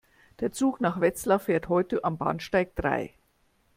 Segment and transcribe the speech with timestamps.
[0.39, 3.13] Der Zug nach Wetzlar fährt heute am Bahnsteig drei